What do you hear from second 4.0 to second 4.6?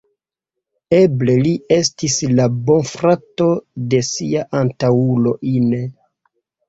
sia